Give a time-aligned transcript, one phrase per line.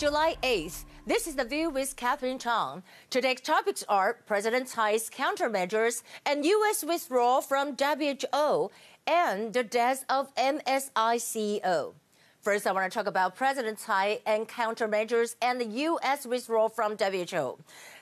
[0.00, 0.84] July 8th.
[1.06, 2.82] This is The View with Catherine Chang.
[3.10, 6.82] Today's topics are President Tsai's countermeasures and U.S.
[6.82, 8.70] withdrawal from WHO
[9.06, 11.92] and the death of MSI CEO.
[12.42, 16.24] First, I want to talk about President Tsai and countermeasures and the U.S.
[16.24, 17.58] withdrawal from WHO.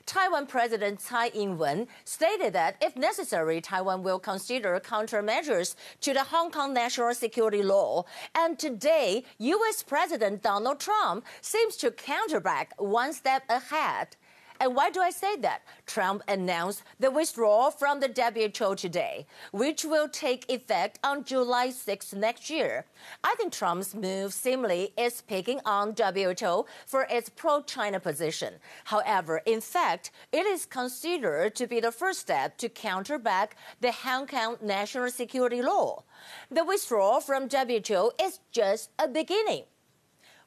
[0.06, 6.52] Taiwan President Tsai Ing-wen stated that if necessary, Taiwan will consider countermeasures to the Hong
[6.52, 8.04] Kong national security law.
[8.32, 9.82] And today, U.S.
[9.82, 14.14] President Donald Trump seems to counterback one step ahead.
[14.60, 15.62] And why do I say that?
[15.86, 22.12] Trump announced the withdrawal from the WHO today, which will take effect on July 6
[22.14, 22.84] next year.
[23.22, 28.54] I think Trump's move seemingly is picking on WHO for its pro China position.
[28.84, 34.26] However, in fact, it is considered to be the first step to counterback the Hong
[34.26, 36.02] Kong national security law.
[36.50, 39.64] The withdrawal from WHO is just a beginning.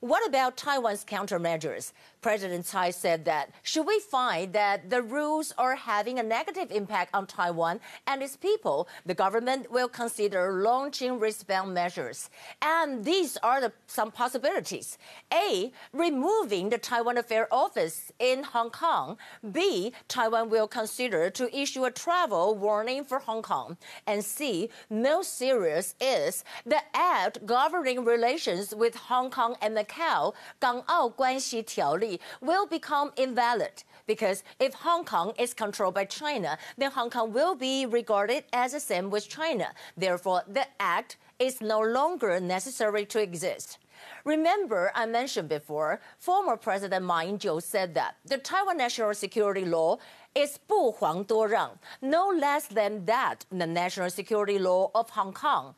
[0.02, 1.94] What about Taiwan's countermeasures?
[2.21, 7.15] President Tsai said that should we find that the rules are having a negative impact
[7.15, 12.29] on Taiwan and its people, the government will consider launching wristband measures.
[12.61, 14.99] And these are the, some possibilities.
[15.33, 19.17] A, removing the Taiwan Affair Office in Hong Kong.
[19.53, 23.77] B, Taiwan will consider to issue a travel warning for Hong Kong.
[24.07, 30.35] And C, most serious is the act governing relations with Hong Kong and the Macau,
[30.59, 32.10] 港澳关系条例
[32.41, 37.55] will become invalid because if Hong Kong is controlled by China, then Hong Kong will
[37.55, 39.69] be regarded as the same with China.
[39.97, 43.79] Therefore, the act is no longer necessary to exist.
[44.25, 49.99] Remember, I mentioned before, former President Ma Ying-jeou said that the Taiwan national security law
[50.35, 55.75] is 不遑多让, no less than that the national security law of Hong Kong.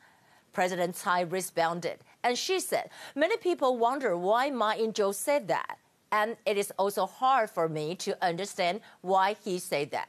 [0.51, 5.77] President Tsai responded, and she said, Many people wonder why Ma Ying-jeou said that.
[6.14, 10.08] And it is also hard for me to understand why he said that.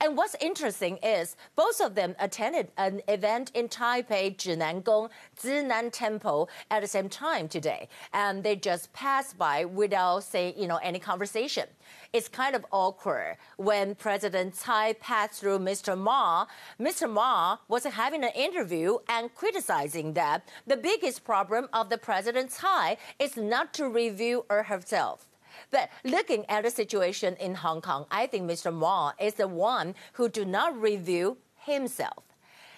[0.00, 6.48] And what's interesting is both of them attended an event in Taipei, Zhinangong, Zhinan Temple
[6.70, 7.90] at the same time today.
[8.14, 11.66] And they just passed by without saying, you know, any conversation.
[12.14, 15.98] It's kind of awkward when President Tsai passed through Mr.
[15.98, 16.46] Ma.
[16.80, 17.10] Mr.
[17.10, 22.96] Ma was having an interview and criticizing that the biggest problem of the President Tsai
[23.18, 25.28] is not to review her herself
[25.70, 28.72] but looking at the situation in Hong Kong, I think Mr.
[28.72, 32.24] Ma is the one who do not review himself.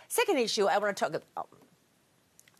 [0.08, 1.48] Second issue I want to talk about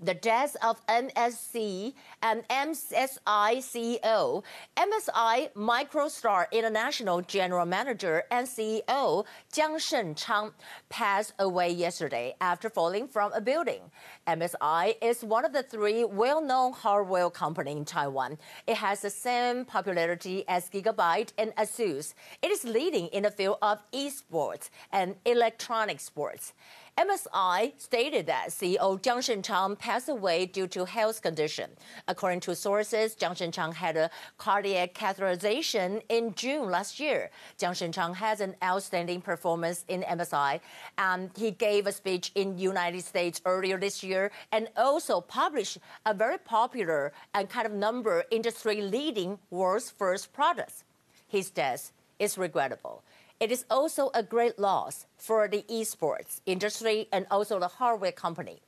[0.00, 3.19] the death of MSC and MSI
[3.59, 4.43] CEO.
[4.77, 10.53] MSI Microstar International General Manager and CEO Jiang Shenchang
[10.88, 13.81] passed away yesterday after falling from a building.
[14.27, 18.38] MSI is one of the three well-known hardware companies in Taiwan.
[18.66, 22.15] It has the same popularity as Gigabyte and Asus.
[22.43, 26.53] It is leading in the field of esports and electronic sports.
[26.97, 31.71] MSI stated that CEO Jiang Shenchang passed away due to health condition.
[32.06, 37.31] According to sources, Jiang Shenchang had a cardiac catheterization in June last year.
[37.59, 40.60] Jiang Shenchang has an outstanding performance in MSI,
[40.97, 46.15] and he gave a speech in United States earlier this year and also published a
[46.15, 50.84] very popular and kind of number industry-leading world's first products.
[51.26, 51.91] His death
[52.21, 53.03] is regrettable.
[53.41, 58.62] It is also a great loss for the esports industry and also the hardware company.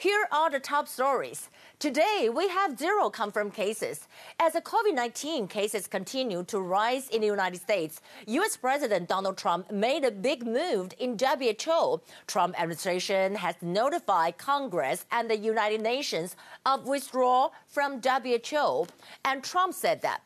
[0.00, 1.50] Here are the top stories.
[1.78, 4.08] Today, we have zero confirmed cases.
[4.38, 8.56] As the COVID 19 cases continue to rise in the United States, U.S.
[8.56, 12.00] President Donald Trump made a big move in WHO.
[12.26, 16.34] Trump administration has notified Congress and the United Nations
[16.64, 18.86] of withdrawal from WHO.
[19.26, 20.22] And Trump said that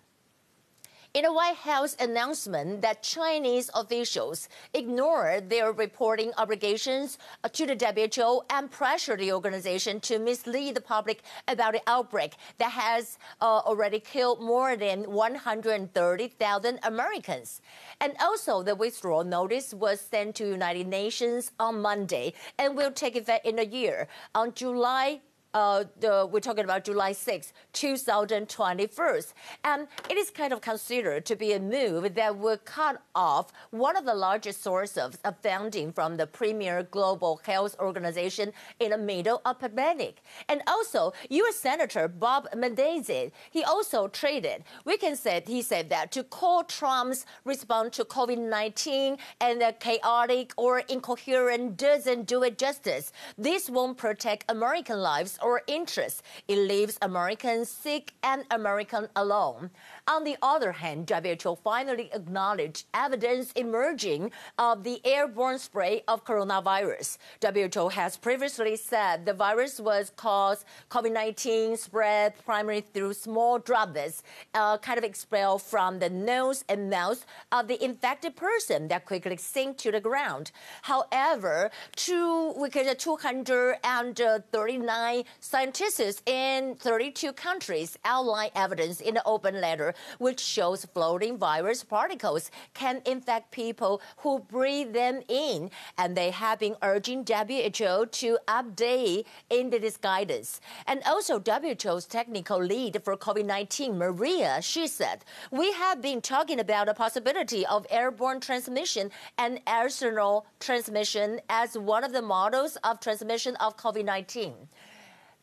[1.15, 7.19] in a White House announcement that Chinese officials ignored their reporting obligations
[7.53, 12.73] to the WHO and pressured the organization to mislead the public about the outbreak that
[12.73, 17.63] has uh, already killed more than 130,000 Americans.
[18.01, 23.15] And also, the withdrawal notice was sent to United Nations on Monday and will take
[23.15, 25.21] effect in a year on July
[25.55, 29.21] uh, the, we're talking about July 6, 2021.
[29.63, 33.97] And it is kind of considered to be a move that would cut off one
[33.97, 39.41] of the largest sources of funding from the premier global health organization in the middle
[39.45, 40.23] of pandemic.
[40.49, 41.57] And also, U.S.
[41.57, 44.65] Senator Bob Menendez, he also traded.
[44.85, 50.53] We can say, he said that to call Trump's response to COVID-19 and the chaotic
[50.57, 53.13] or incoherent doesn't do it justice.
[53.39, 56.23] This won't protect American lives or interest.
[56.49, 59.71] It leaves Americans sick and American alone.
[60.07, 67.17] On the other hand, WHO finally acknowledged evidence emerging of the airborne spray of coronavirus.
[67.43, 74.23] WHO has previously said the virus was caused COVID-19 spread primarily through small droplets,
[74.53, 79.39] uh, kind of expelled from the nose and mouth of the infected person that quickly
[79.39, 80.51] sink to the ground.
[80.83, 89.63] However, two, we could, get 239 scientists in 32 countries outline evidence in the open
[89.63, 95.71] letter which shows floating virus particles can infect people who breathe them in.
[95.99, 100.61] And they have been urging WHO to update in this guidance.
[100.87, 106.87] And also WHO's technical lead for COVID-19, Maria, she said, we have been talking about
[106.87, 113.57] the possibility of airborne transmission and aerosol transmission as one of the models of transmission
[113.57, 114.53] of COVID-19.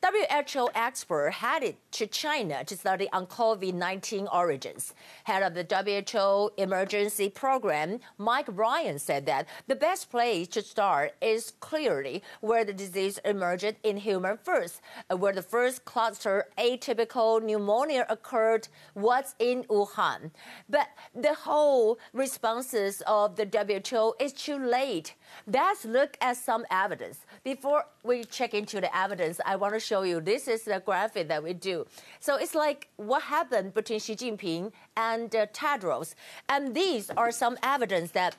[0.03, 4.95] WHO expert headed to China to study on COVID-19 origins.
[5.25, 11.13] Head of the WHO emergency program, Mike Ryan, said that the best place to start
[11.21, 14.81] is clearly where the disease emerged in human first,
[15.11, 20.31] uh, where the first cluster atypical pneumonia occurred was in Wuhan.
[20.67, 25.13] But the whole responses of the WHO is too late.
[25.45, 27.19] Let's look at some evidence.
[27.43, 31.27] Before we check into the evidence, I want to show you this is the graphic
[31.27, 31.85] that we do.
[32.21, 36.15] So it's like what happened between Xi Jinping and uh, Tedros.
[36.47, 38.37] And these are some evidence that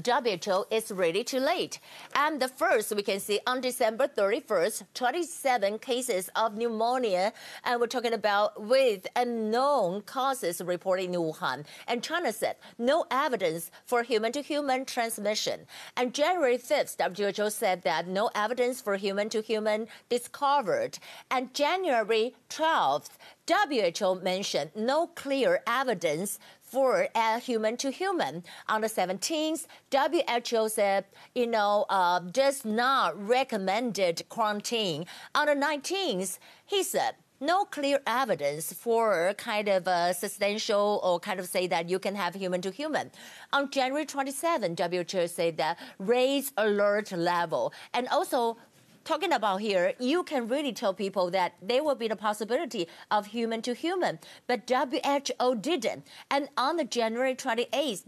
[0.00, 1.78] WHO is really too late.
[2.14, 7.32] And the first, we can see on December 31st, 27 cases of pneumonia,
[7.64, 11.64] and we're talking about with unknown causes reported in Wuhan.
[11.86, 15.66] And China said no evidence for human-to-human transmission.
[15.96, 16.96] And January 5th,
[17.36, 20.98] WHO said that no evidence for human-to-human discovered.
[21.30, 23.10] And January 12th,
[23.48, 26.38] WHO mentioned no clear evidence
[26.72, 28.42] for uh, human to human.
[28.66, 31.04] On the 17th, WHO said,
[31.34, 35.04] you know, uh, does not recommended quarantine.
[35.34, 41.40] On the 19th, he said, no clear evidence for kind of a substantial or kind
[41.40, 43.10] of say that you can have human to human.
[43.52, 48.56] On January 27, WHO said that raise alert level and also
[49.04, 53.26] talking about here, you can really tell people that there will be the possibility of
[53.26, 56.06] human to human, but WHO didn't.
[56.30, 58.04] And on the January 28th,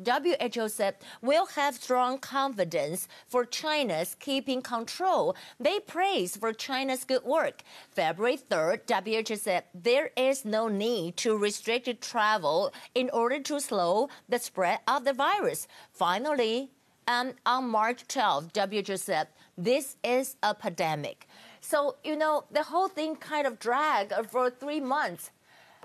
[0.55, 5.37] WHO said we'll have strong confidence for China's keeping control.
[5.58, 7.62] They praised for China's good work.
[7.90, 14.08] February 3rd, WHO said there is no need to restrict travel in order to slow
[14.29, 15.67] the spread of the virus.
[15.93, 16.70] Finally,
[17.06, 21.29] and on March 12th, WHO said this is a pandemic.
[21.61, 25.31] So, you know, the whole thing kind of dragged for three months.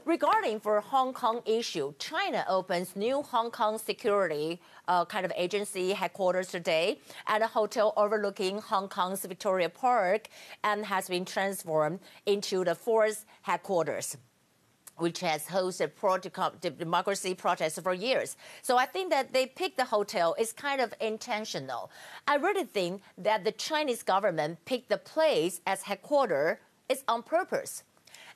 [0.06, 5.92] Regarding for Hong Kong issue, China opens new Hong Kong security uh, kind of agency
[5.92, 10.30] headquarters today at a hotel overlooking Hong Kong's Victoria Park
[10.64, 14.18] and has been transformed into the force headquarters
[15.00, 18.38] which has hosted pro-democracy protests for years.
[18.62, 21.92] So I think that they picked the hotel is kind of intentional.
[22.28, 26.58] I really think that the Chinese government picked the place as headquarters
[26.90, 27.84] is on purpose.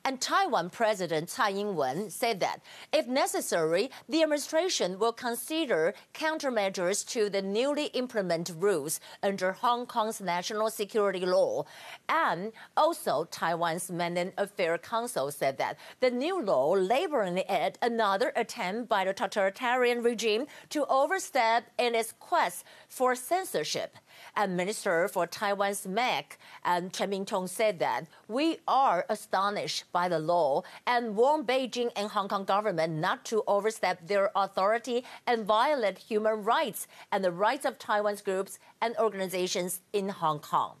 [0.06, 2.60] And Taiwan President Tsai Ing-wen said that,
[2.92, 10.20] if necessary, the administration will consider countermeasures to the newly implemented rules under Hong Kong's
[10.20, 11.64] national security law.
[12.06, 18.90] And also, Taiwan's Mainland Affairs Council said that the new law labeling it another attempt
[18.90, 23.96] by the totalitarian regime to overstep in its quest for censorship.
[24.36, 30.18] And Minister for Taiwan's MAC, and Chen Ming-tong said that we are astonished by the
[30.18, 35.98] law and warn Beijing and Hong Kong government not to overstep their authority and violate
[35.98, 40.76] human rights and the rights of Taiwan's groups and organizations in Hong Kong.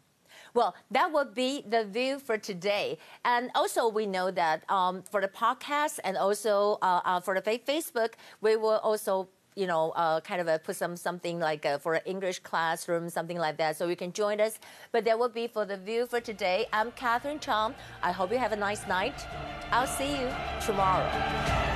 [0.54, 2.98] Well, that would be the view for today.
[3.24, 7.42] And also, we know that um, for the podcast and also uh, uh, for the
[7.42, 11.94] Facebook, we will also you know, uh, kind of put some something like uh, for
[11.94, 14.58] an English classroom, something like that, so you can join us.
[14.92, 16.66] But that will be for the view for today.
[16.72, 17.74] I'm Catherine Chong.
[18.02, 19.26] I hope you have a nice night.
[19.70, 20.28] I'll see you
[20.60, 21.73] tomorrow.